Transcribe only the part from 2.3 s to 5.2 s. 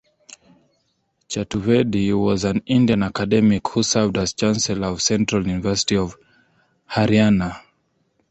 an Indian academic who served as Chancellor of